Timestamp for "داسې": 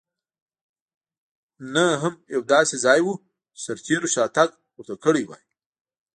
2.53-2.75